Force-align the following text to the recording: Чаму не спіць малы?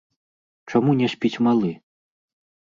Чаму 0.73 0.95
не 1.01 1.07
спіць 1.15 1.41
малы? 1.49 1.71